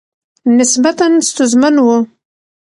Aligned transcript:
نسبتاً 0.57 1.05
ستونزمن 1.27 1.75
ؤ 1.85 1.89